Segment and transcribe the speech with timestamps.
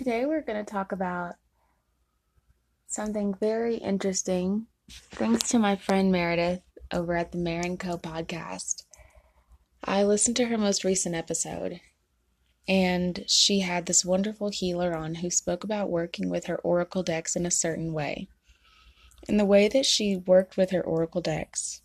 [0.00, 1.34] Today we're going to talk about
[2.86, 4.64] something very interesting.
[5.10, 8.84] Thanks to my friend Meredith over at the Marin Co podcast.
[9.84, 11.82] I listened to her most recent episode,
[12.66, 17.36] and she had this wonderful healer on who spoke about working with her oracle decks
[17.36, 18.26] in a certain way.
[19.28, 21.82] And the way that she worked with her oracle decks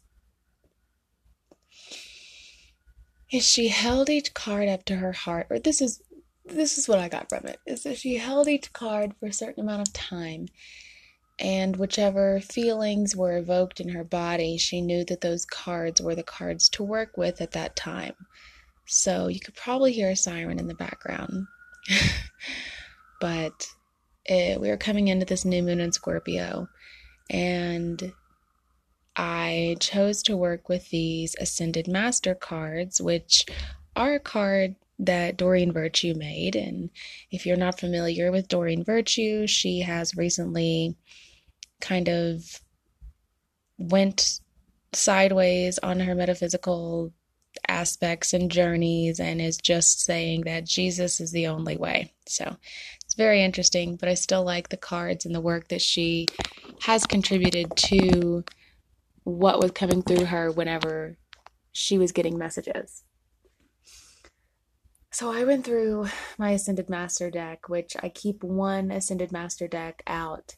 [3.30, 6.02] is she held each card up to her heart, or this is
[6.46, 9.34] this is what I got from it, is that she held each card for a
[9.34, 10.48] certain amount of time.
[11.38, 16.24] And whichever feelings were evoked in her body, she knew that those cards were the
[16.24, 18.14] cards to work with at that time.
[18.86, 21.48] So you could probably hear a siren in the background.
[23.20, 23.68] but
[24.26, 26.68] it, we were coming into this new moon in Scorpio,
[27.30, 28.14] and
[29.16, 33.46] I chose to work with these Ascended Master cards, which
[33.96, 36.56] are a card that Doreen Virtue made.
[36.56, 36.90] And
[37.32, 40.96] if you're not familiar with Doreen Virtue, she has recently
[41.82, 42.62] kind of
[43.78, 44.40] went
[44.94, 47.12] sideways on her metaphysical
[47.68, 52.14] aspects and journeys and is just saying that Jesus is the only way.
[52.28, 52.58] So
[53.04, 56.28] it's very interesting, but I still like the cards and the work that she
[56.82, 58.44] has contributed to
[59.24, 61.18] what was coming through her whenever
[61.72, 63.04] she was getting messages.
[65.16, 70.04] So I went through my Ascended Master deck, which I keep one Ascended Master deck
[70.08, 70.58] out,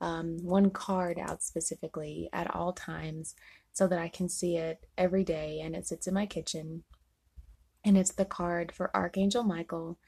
[0.00, 3.36] um, one card out specifically at all times
[3.72, 6.82] so that I can see it every day and it sits in my kitchen.
[7.84, 10.00] And it's the card for Archangel Michael,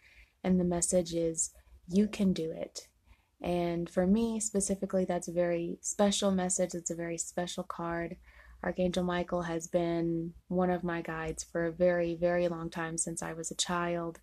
[0.43, 1.53] and the message is,
[1.87, 2.89] You can do it.
[3.41, 6.75] And for me specifically, that's a very special message.
[6.75, 8.17] It's a very special card.
[8.65, 13.23] Archangel Michael has been one of my guides for a very, very long time since
[13.23, 14.21] I was a child.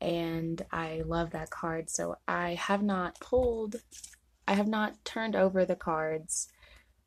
[0.00, 1.88] And I love that card.
[1.88, 3.76] So I have not pulled,
[4.46, 6.48] I have not turned over the cards.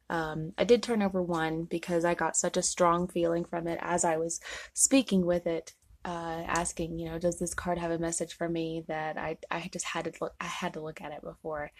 [0.10, 3.78] Um, I did turn over one because I got such a strong feeling from it
[3.82, 4.40] as I was
[4.74, 8.86] speaking with it, uh, asking, you know, does this card have a message for me?
[8.88, 11.72] That I, I just had to look, I had to look at it before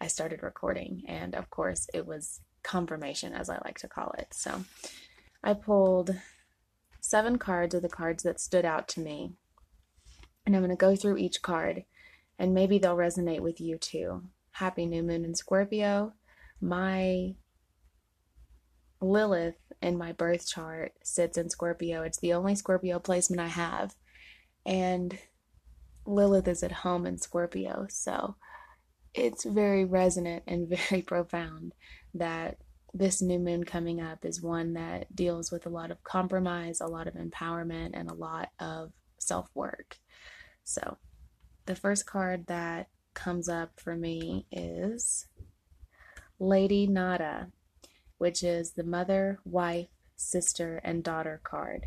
[0.00, 4.28] I started recording, and of course, it was confirmation, as I like to call it.
[4.32, 4.64] So
[5.42, 6.16] I pulled
[7.00, 9.34] seven cards of the cards that stood out to me.
[10.44, 11.84] And I'm going to go through each card
[12.38, 14.22] and maybe they'll resonate with you too.
[14.52, 16.12] Happy new moon in Scorpio.
[16.60, 17.34] My
[19.00, 22.02] Lilith in my birth chart sits in Scorpio.
[22.02, 23.94] It's the only Scorpio placement I have.
[24.64, 25.18] And
[26.06, 27.86] Lilith is at home in Scorpio.
[27.90, 28.36] So
[29.14, 31.72] it's very resonant and very profound
[32.14, 32.58] that
[32.92, 36.86] this new moon coming up is one that deals with a lot of compromise, a
[36.86, 39.98] lot of empowerment, and a lot of self work.
[40.62, 40.98] So,
[41.66, 45.26] the first card that comes up for me is
[46.38, 47.48] Lady Nada,
[48.18, 51.86] which is the mother, wife, sister, and daughter card.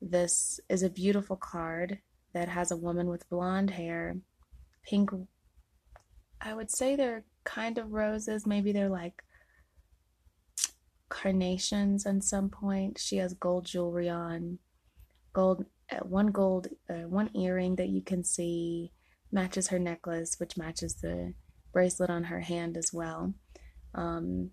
[0.00, 1.98] This is a beautiful card
[2.32, 4.16] that has a woman with blonde hair,
[4.84, 5.10] pink
[6.42, 8.46] I would say they're kind of roses.
[8.46, 9.22] Maybe they're like
[11.08, 12.98] carnations at some point.
[12.98, 14.58] She has gold jewelry on,
[15.32, 18.92] gold uh, one gold uh, one earring that you can see
[19.30, 21.34] matches her necklace, which matches the
[21.72, 23.34] bracelet on her hand as well.
[23.94, 24.50] Um,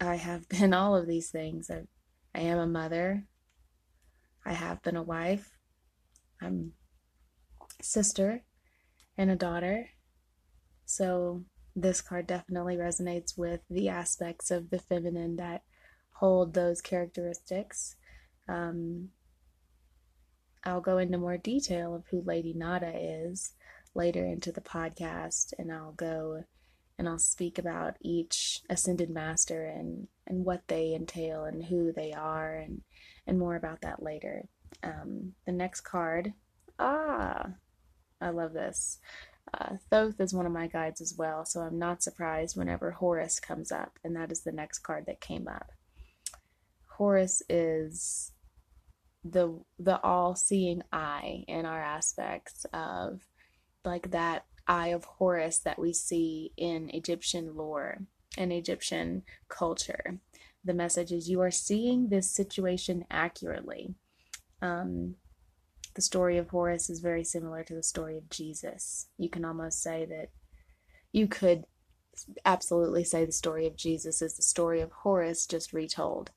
[0.00, 1.70] I have been all of these things.
[1.70, 1.82] I,
[2.34, 3.24] I am a mother.
[4.44, 5.56] I have been a wife.
[6.42, 6.72] I'm
[7.80, 8.42] sister
[9.16, 9.88] and a daughter.
[10.94, 11.42] So
[11.74, 15.62] this card definitely resonates with the aspects of the feminine that
[16.12, 17.96] hold those characteristics.
[18.46, 19.08] Um,
[20.62, 23.54] I'll go into more detail of who Lady Nada is
[23.92, 26.44] later into the podcast, and I'll go
[26.96, 32.12] and I'll speak about each ascended master and and what they entail and who they
[32.12, 32.82] are and
[33.26, 34.46] and more about that later.
[34.84, 36.34] Um, the next card,
[36.78, 37.46] ah,
[38.20, 39.00] I love this.
[39.54, 43.38] Uh, Thoth is one of my guides as well, so I'm not surprised whenever Horus
[43.38, 45.70] comes up, and that is the next card that came up.
[46.86, 48.32] Horus is
[49.22, 53.22] the the all-seeing eye in our aspects of
[53.84, 57.98] like that eye of Horus that we see in Egyptian lore
[58.36, 60.18] and Egyptian culture.
[60.64, 63.94] The message is you are seeing this situation accurately.
[64.60, 65.16] Um,
[65.94, 69.08] the story of Horus is very similar to the story of Jesus.
[69.16, 70.30] You can almost say that
[71.12, 71.64] you could
[72.44, 76.30] absolutely say the story of Jesus is the story of Horus, just retold.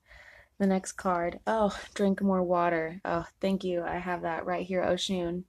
[0.58, 3.00] The next card, oh, drink more water.
[3.04, 3.82] Oh, thank you.
[3.82, 5.44] I have that right here, Oshun.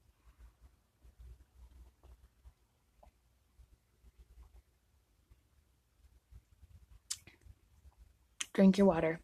[8.54, 9.22] Drink your water.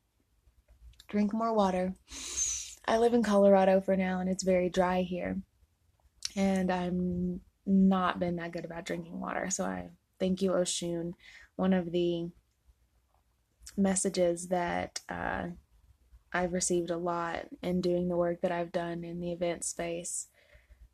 [1.07, 1.93] Drink more water.
[2.87, 5.37] I live in Colorado for now and it's very dry here.
[6.35, 9.49] And I'm not been that good about drinking water.
[9.49, 9.89] So I
[10.19, 11.13] thank you, Oshun.
[11.55, 12.29] One of the
[13.77, 15.47] messages that uh,
[16.33, 20.27] I've received a lot in doing the work that I've done in the event space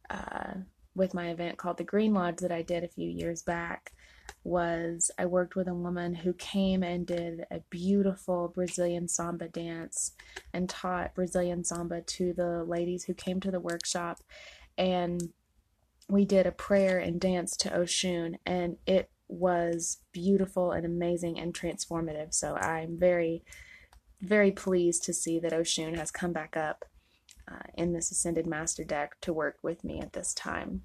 [0.09, 0.53] uh,
[0.95, 3.91] with my event called the Green Lodge that I did a few years back
[4.43, 10.13] was I worked with a woman who came and did a beautiful Brazilian samba dance
[10.53, 14.19] and taught Brazilian samba to the ladies who came to the workshop.
[14.77, 15.21] And
[16.09, 21.53] we did a prayer and dance to Oshun, and it was beautiful and amazing and
[21.53, 22.33] transformative.
[22.33, 23.43] So I'm very,
[24.21, 26.85] very pleased to see that Oshun has come back up
[27.49, 30.81] uh, in this Ascended Master deck to work with me at this time.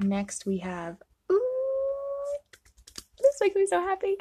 [0.00, 0.98] Next, we have
[3.38, 4.16] this makes me so happy.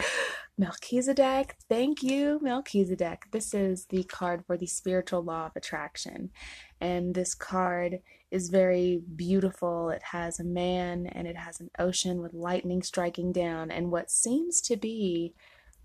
[0.58, 3.26] Melchizedek, thank you, Melchizedek.
[3.32, 6.32] This is the card for the spiritual law of attraction.
[6.82, 8.00] And this card
[8.32, 9.90] is very beautiful.
[9.90, 14.12] It has a man and it has an ocean with lightning striking down, and what
[14.12, 15.34] seems to be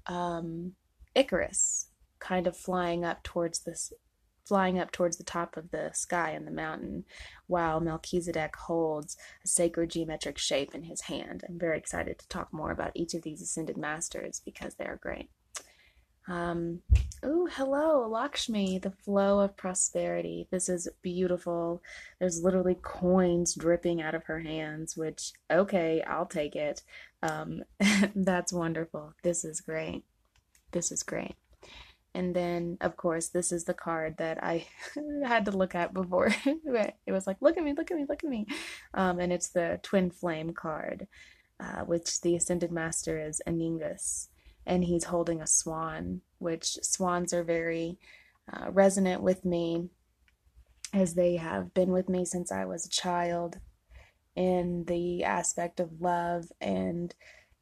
[0.07, 0.73] um,
[1.15, 1.89] Icarus
[2.19, 3.93] kind of flying up towards this
[4.51, 7.05] flying up towards the top of the sky and the mountain,
[7.47, 11.45] while Melchizedek holds a sacred geometric shape in his hand.
[11.49, 14.99] I'm very excited to talk more about each of these ascended masters because they are
[15.01, 15.31] great.
[16.27, 16.81] Um,
[17.23, 20.49] oh, hello, Lakshmi, the flow of prosperity.
[20.51, 21.81] This is beautiful.
[22.19, 26.83] There's literally coins dripping out of her hands, which, okay, I'll take it.
[27.23, 27.63] Um,
[28.17, 29.15] that's wonderful.
[29.23, 30.03] This is great.
[30.73, 31.37] This is great.
[32.15, 34.67] And then, of course, this is the card that I
[35.25, 36.35] had to look at before.
[36.45, 38.47] it was like, look at me, look at me, look at me.
[38.95, 41.07] Um, and it's the Twin Flame card,
[41.61, 44.29] uh, which the Ascended Master is Aengus.
[44.67, 47.99] And he's holding a swan, which swans are very
[48.53, 49.89] uh, resonant with me
[50.93, 53.59] as they have been with me since I was a child
[54.35, 56.51] in the aspect of love.
[56.61, 57.15] And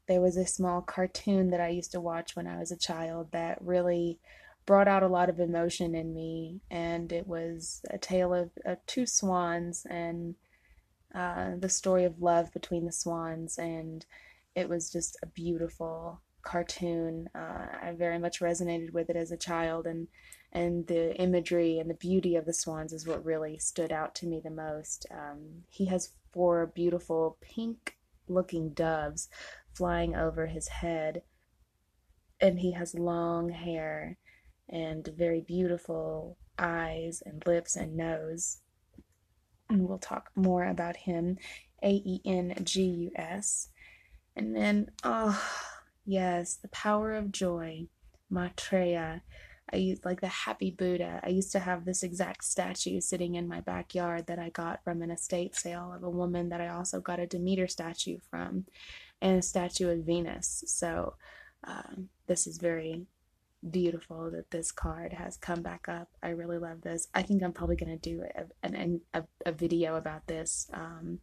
[0.09, 3.31] there was a small cartoon that I used to watch when I was a child
[3.33, 4.19] that really
[4.67, 8.85] brought out a lot of emotion in me, and it was a tale of, of
[8.87, 10.35] two swans and
[11.15, 14.05] uh, the story of love between the swans, and
[14.55, 17.29] it was just a beautiful cartoon.
[17.35, 20.09] Uh, I very much resonated with it as a child, and
[20.53, 24.27] and the imagery and the beauty of the swans is what really stood out to
[24.27, 25.07] me the most.
[25.11, 27.37] Um, he has four beautiful
[28.29, 29.29] pink-looking doves
[29.75, 31.23] flying over his head,
[32.41, 34.19] and he has long hair
[34.69, 38.59] and very beautiful eyes and lips and nose.
[39.71, 41.39] And we'll talk more about him.
[41.83, 43.69] A E N G U S.
[44.35, 45.41] And then, oh,
[46.05, 47.87] yes, the power of joy,
[48.31, 49.23] Maitreya.
[49.73, 51.21] I used like the happy Buddha.
[51.23, 55.03] I used to have this exact statue sitting in my backyard that I got from
[55.03, 58.67] an estate sale of a woman that I also got a Demeter statue from
[59.21, 60.65] and a statue of Venus.
[60.67, 61.15] So,
[61.65, 63.07] um, this is very
[63.71, 66.09] beautiful that this card has come back up.
[66.23, 67.09] I really love this.
[67.15, 68.23] I think I'm probably going to do
[68.63, 68.69] a,
[69.15, 70.71] a, a, video about this.
[70.73, 71.19] Um,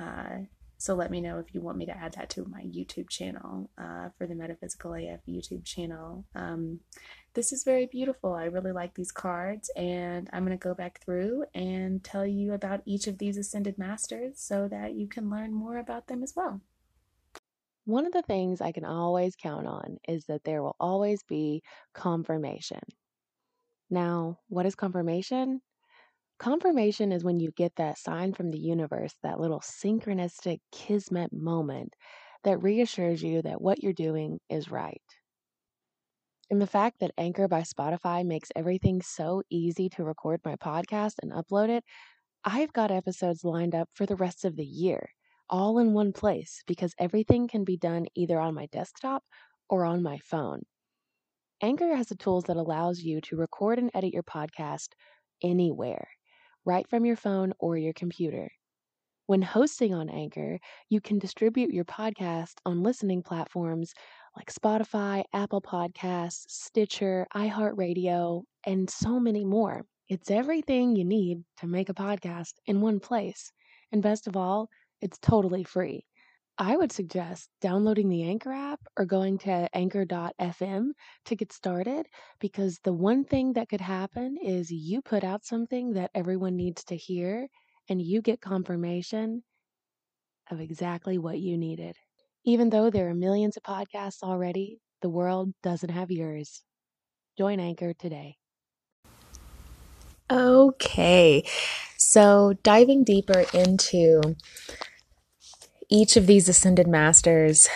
[0.00, 0.38] uh,
[0.78, 3.68] so let me know if you want me to add that to my YouTube channel
[3.76, 6.24] uh, for the Metaphysical AF YouTube channel.
[6.34, 6.80] Um,
[7.34, 8.32] this is very beautiful.
[8.34, 12.52] I really like these cards, and I'm going to go back through and tell you
[12.52, 16.34] about each of these Ascended Masters so that you can learn more about them as
[16.34, 16.60] well.
[17.84, 21.62] One of the things I can always count on is that there will always be
[21.94, 22.80] confirmation.
[23.88, 25.60] Now, what is confirmation?
[26.38, 31.94] Confirmation is when you get that sign from the universe, that little synchronistic kismet moment
[32.44, 35.02] that reassures you that what you're doing is right.
[36.50, 41.14] And the fact that Anchor by Spotify makes everything so easy to record my podcast
[41.22, 41.82] and upload it,
[42.44, 45.10] I've got episodes lined up for the rest of the year
[45.50, 49.24] all in one place because everything can be done either on my desktop
[49.68, 50.62] or on my phone.
[51.62, 54.88] Anchor has the tools that allows you to record and edit your podcast
[55.42, 56.08] anywhere,
[56.66, 58.52] right from your phone or your computer.
[59.26, 63.94] When hosting on Anchor, you can distribute your podcast on listening platforms
[64.36, 69.84] like Spotify, Apple Podcasts, Stitcher, iHeartRadio, and so many more.
[70.08, 73.52] It's everything you need to make a podcast in one place.
[73.92, 74.68] And best of all,
[75.00, 76.04] it's totally free.
[76.58, 80.90] I would suggest downloading the Anchor app or going to anchor.fm
[81.24, 82.06] to get started
[82.38, 86.84] because the one thing that could happen is you put out something that everyone needs
[86.84, 87.48] to hear
[87.88, 89.42] and you get confirmation
[90.50, 91.96] of exactly what you needed.
[92.44, 96.62] Even though there are millions of podcasts already, The world doesn't have yours.
[97.38, 98.36] Join Anchor today.
[100.30, 101.44] Okay,
[101.96, 104.36] so diving deeper into
[105.88, 107.68] each of these ascended masters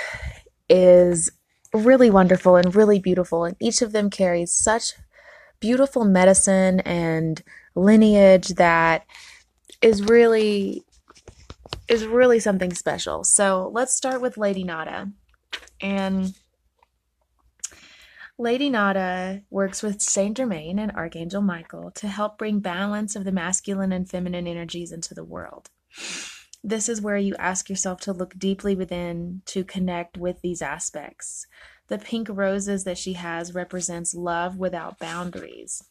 [0.69, 1.31] is
[1.73, 4.93] really wonderful and really beautiful, and each of them carries such
[5.61, 7.43] beautiful medicine and
[7.75, 9.07] lineage that
[9.83, 10.85] is really
[11.89, 13.25] is really something special.
[13.25, 15.11] So let's start with Lady Nada.
[15.81, 16.35] And
[18.39, 23.33] Lady Nada works with Saint Germain and Archangel Michael to help bring balance of the
[23.33, 25.71] masculine and feminine energies into the world.
[26.65, 31.47] This is where you ask yourself to look deeply within to connect with these aspects.
[31.89, 35.85] The pink roses that she has represents love without boundaries.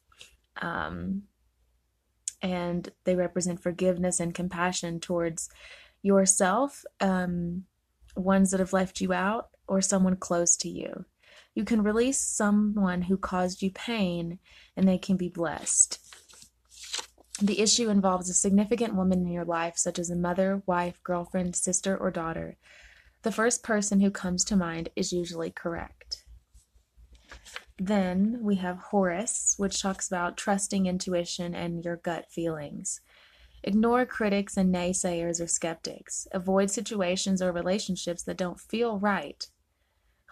[0.61, 1.23] Um,
[2.41, 5.49] and they represent forgiveness and compassion towards
[6.03, 7.63] yourself, um,
[8.15, 11.05] ones that have left you out, or someone close to you.
[11.55, 14.39] You can release someone who caused you pain
[14.75, 15.99] and they can be blessed.
[17.41, 21.55] The issue involves a significant woman in your life, such as a mother, wife, girlfriend,
[21.55, 22.57] sister, or daughter.
[23.23, 26.25] The first person who comes to mind is usually correct.
[27.79, 33.01] Then we have Horus, which talks about trusting intuition and your gut feelings.
[33.63, 36.27] Ignore critics and naysayers or skeptics.
[36.31, 39.47] Avoid situations or relationships that don't feel right.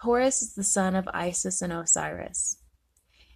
[0.00, 2.58] Horus is the son of Isis and Osiris.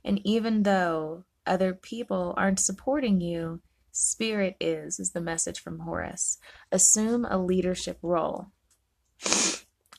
[0.05, 3.61] And even though other people aren't supporting you,
[3.93, 6.39] spirit is, is the message from Horus.
[6.71, 8.49] Assume a leadership role.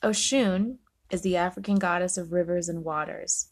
[0.02, 0.76] Oshun
[1.10, 3.50] is the African goddess of rivers and waters.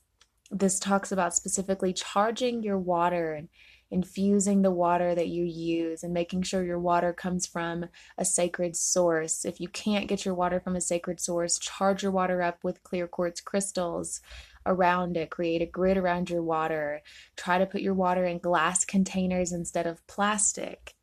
[0.50, 3.48] This talks about specifically charging your water and
[3.90, 7.86] infusing the water that you use and making sure your water comes from
[8.18, 9.44] a sacred source.
[9.44, 12.82] If you can't get your water from a sacred source, charge your water up with
[12.82, 14.20] clear quartz crystals
[14.64, 15.30] around it.
[15.30, 17.02] Create a grid around your water.
[17.36, 20.94] Try to put your water in glass containers instead of plastic.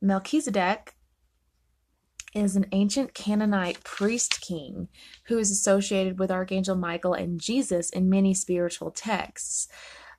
[0.00, 0.94] Melchizedek
[2.34, 4.88] is an ancient Canaanite priest king
[5.24, 9.66] who is associated with Archangel Michael and Jesus in many spiritual texts.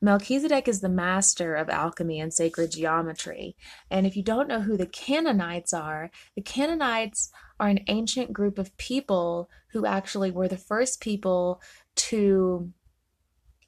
[0.01, 3.57] Melchizedek is the master of alchemy and sacred geometry.
[3.91, 8.57] And if you don't know who the Canaanites are, the Canaanites are an ancient group
[8.57, 11.61] of people who actually were the first people
[11.95, 12.71] to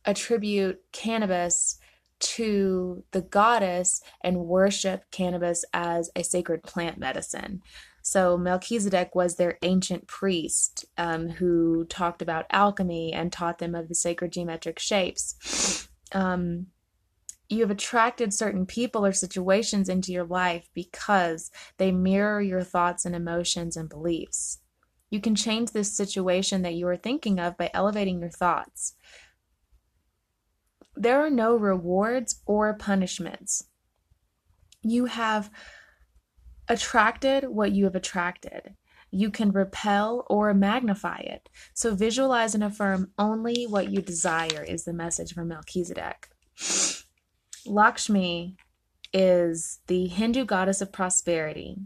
[0.06, 1.78] attribute cannabis
[2.20, 7.62] to the goddess and worship cannabis as a sacred plant medicine.
[8.04, 13.90] So Melchizedek was their ancient priest um, who talked about alchemy and taught them of
[13.90, 16.68] the sacred geometric shapes um,
[17.50, 23.04] you have attracted certain people or situations into your life because they mirror your thoughts
[23.06, 24.60] and emotions and beliefs.
[25.10, 28.96] You can change this situation that you are thinking of by elevating your thoughts.
[30.96, 33.66] There are no rewards or punishments.
[34.82, 35.52] You have
[36.70, 38.76] attracted what you have attracted.
[39.12, 41.50] You can repel or magnify it.
[41.74, 46.30] So visualize and affirm only what you desire, is the message from Melchizedek.
[47.66, 48.56] Lakshmi
[49.14, 51.78] is the Hindu goddess of prosperity.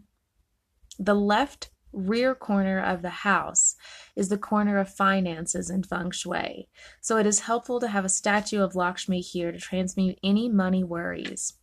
[1.00, 3.75] The left rear corner of the house
[4.15, 6.67] is the corner of finances and feng shui.
[7.01, 10.84] So it is helpful to have a statue of Lakshmi here to transmute any money
[10.84, 11.53] worries.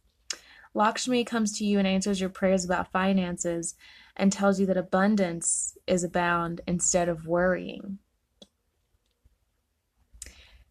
[0.74, 3.74] Lakshmi comes to you and answers your prayers about finances
[4.16, 7.98] and tells you that abundance is abound instead of worrying.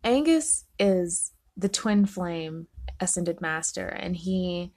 [0.04, 2.68] Angus is the twin flame
[3.00, 4.74] ascended master, and he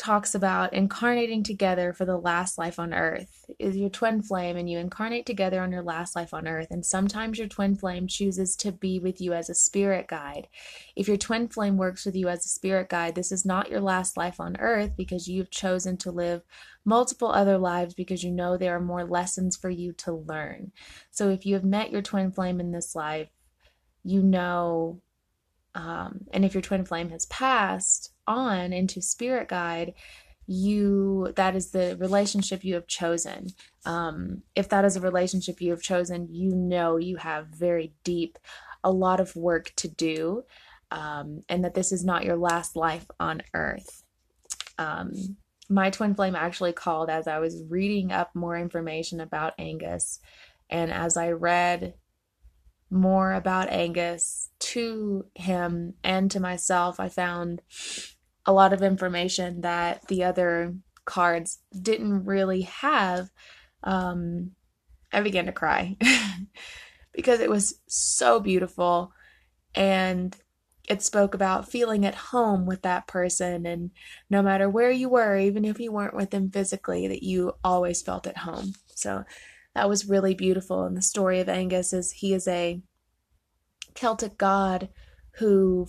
[0.00, 3.44] talks about incarnating together for the last life on earth.
[3.58, 6.68] Is your twin flame and you incarnate together on your last life on earth.
[6.70, 10.48] And sometimes your twin flame chooses to be with you as a spirit guide.
[10.96, 13.82] If your twin flame works with you as a spirit guide this is not your
[13.82, 16.44] last life on earth because you've chosen to live
[16.82, 20.72] multiple other lives because you know there are more lessons for you to learn.
[21.10, 23.28] So if you have met your twin flame in this life
[24.02, 25.02] you know
[25.74, 29.94] um, and if your twin flame has passed on into spirit guide
[30.46, 33.46] you that is the relationship you have chosen.
[33.86, 38.36] Um, if that is a relationship you have chosen you know you have very deep
[38.82, 40.42] a lot of work to do
[40.90, 44.02] um, and that this is not your last life on earth.
[44.76, 45.36] Um,
[45.68, 50.18] my twin flame actually called as i was reading up more information about angus
[50.68, 51.94] and as i read
[52.90, 57.62] more about Angus to him and to myself, I found
[58.44, 63.30] a lot of information that the other cards didn't really have.
[63.82, 64.52] Um,
[65.12, 65.96] I began to cry
[67.12, 69.12] because it was so beautiful
[69.74, 70.36] and
[70.88, 73.66] it spoke about feeling at home with that person.
[73.66, 73.90] And
[74.28, 78.02] no matter where you were even if you weren't with them physically that you always
[78.02, 78.74] felt at home.
[78.94, 79.24] So
[79.74, 80.84] that was really beautiful.
[80.84, 82.80] And the story of angus is he is a
[83.94, 84.88] celtic god
[85.34, 85.88] who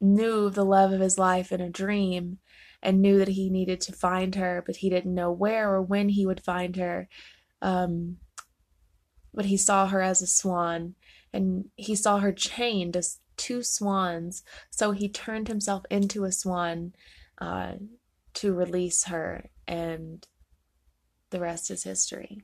[0.00, 2.38] knew the love of his life in a dream
[2.82, 6.10] and knew that he needed to find her but he didn't know where or when
[6.10, 7.08] he would find her.
[7.60, 8.18] Um,
[9.34, 10.94] but he saw her as a swan
[11.32, 14.42] and he saw her chained as two swans.
[14.70, 16.92] So he turned himself into a swan
[17.40, 17.74] uh,
[18.34, 20.26] to release her, and
[21.30, 22.42] the rest is history.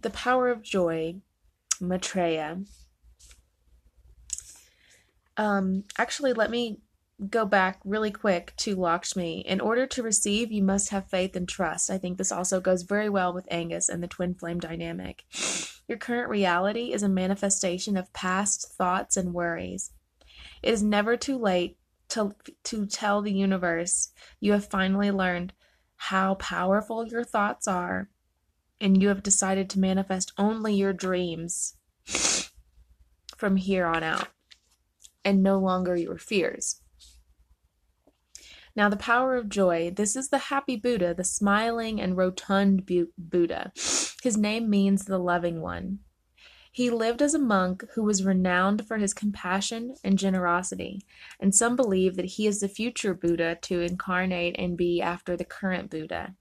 [0.00, 1.16] The power of joy,
[1.80, 2.62] Maitreya.
[5.36, 6.80] Um, actually, let me
[7.30, 9.40] go back really quick to Lakshmi.
[9.40, 11.90] In order to receive, you must have faith and trust.
[11.90, 15.24] I think this also goes very well with Angus and the twin flame dynamic.
[15.88, 19.90] Your current reality is a manifestation of past thoughts and worries.
[20.62, 21.76] It is never too late
[22.10, 22.34] to,
[22.64, 24.10] to tell the universe
[24.40, 25.52] you have finally learned
[25.98, 28.08] how powerful your thoughts are
[28.80, 31.74] and you have decided to manifest only your dreams
[33.36, 34.28] from here on out
[35.24, 36.80] and no longer your fears.
[38.76, 39.90] Now, the power of joy.
[39.90, 42.88] This is the happy Buddha, the smiling and rotund
[43.18, 43.72] Buddha.
[44.22, 45.98] His name means the loving one.
[46.72, 51.02] He lived as a monk who was renowned for his compassion and generosity,
[51.40, 55.44] and some believe that he is the future Buddha to incarnate and be after the
[55.44, 56.34] current Buddha.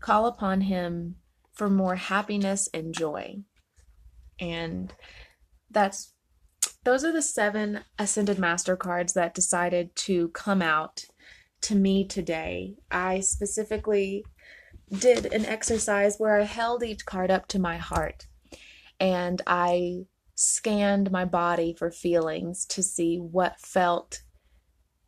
[0.00, 1.16] Call upon him
[1.52, 3.38] for more happiness and joy.
[4.38, 4.94] And
[5.70, 6.12] that's
[6.84, 11.06] those are the seven Ascended Master cards that decided to come out
[11.62, 12.76] to me today.
[12.92, 14.24] I specifically
[14.96, 18.28] did an exercise where I held each card up to my heart
[19.00, 24.22] and I scanned my body for feelings to see what felt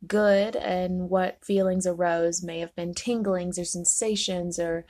[0.07, 4.85] good and what feelings arose may have been tinglings or sensations or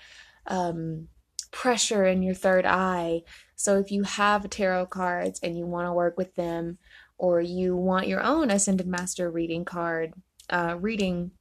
[0.48, 1.08] um,
[1.52, 3.22] pressure in your third eye.
[3.56, 6.78] So if you have tarot cards and you want to work with them,
[7.20, 10.14] or you want your own Ascended Master reading card,
[10.50, 11.32] uh, reading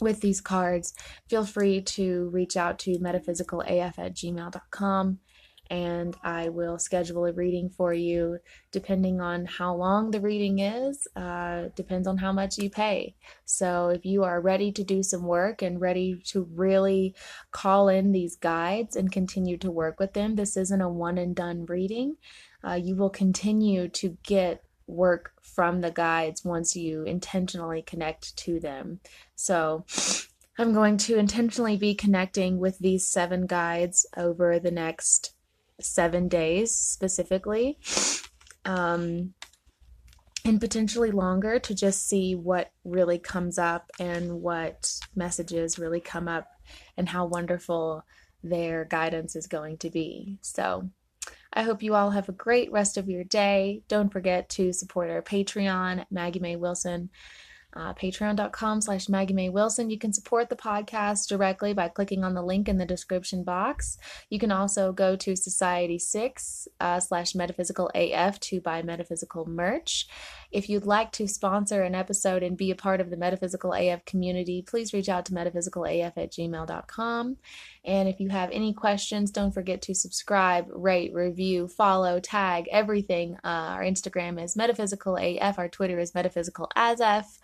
[0.00, 0.94] with these cards,
[1.28, 5.18] feel free to reach out to metaphysicalaf at gmail.com
[5.70, 8.38] and I will schedule a reading for you
[8.70, 13.14] depending on how long the reading is, uh, depends on how much you pay.
[13.44, 17.14] So, if you are ready to do some work and ready to really
[17.50, 21.34] call in these guides and continue to work with them, this isn't a one and
[21.34, 22.16] done reading.
[22.66, 28.58] Uh, you will continue to get work from the guides once you intentionally connect to
[28.58, 29.00] them.
[29.34, 29.84] So,
[30.60, 35.34] I'm going to intentionally be connecting with these seven guides over the next
[35.80, 37.78] seven days specifically,
[38.64, 39.34] um,
[40.44, 46.28] and potentially longer to just see what really comes up and what messages really come
[46.28, 46.48] up
[46.96, 48.04] and how wonderful
[48.42, 50.38] their guidance is going to be.
[50.42, 50.88] So,
[51.52, 53.82] I hope you all have a great rest of your day.
[53.88, 57.10] Don't forget to support our Patreon, Maggie May Wilson
[57.74, 59.90] uh, patreon.com slash Maggie May Wilson.
[59.90, 63.98] You can support the podcast directly by clicking on the link in the description box.
[64.30, 70.08] You can also go to Society6 uh, slash metaphysical AF to buy metaphysical merch.
[70.50, 74.04] If you'd like to sponsor an episode and be a part of the Metaphysical AF
[74.06, 77.36] community, please reach out to metaphysicaLAF at gmail.com.
[77.84, 83.36] And if you have any questions, don't forget to subscribe, rate, review, follow, tag, everything.
[83.44, 87.38] Uh, our Instagram is metaphysicaLAF, our Twitter is metaphysicalasf.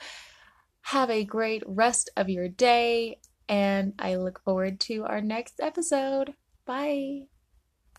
[0.88, 3.18] Have a great rest of your day,
[3.48, 6.34] and I look forward to our next episode.
[6.64, 7.22] Bye.